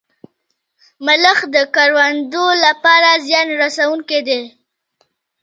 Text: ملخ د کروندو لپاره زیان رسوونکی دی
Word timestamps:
ملخ 1.05 1.39
د 1.55 1.55
کروندو 1.75 2.45
لپاره 2.65 3.09
زیان 3.27 3.47
رسوونکی 3.61 4.19
دی 4.27 4.41